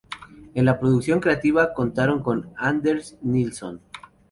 [0.55, 3.81] En la producción creativa contaron con Anders Nilsson.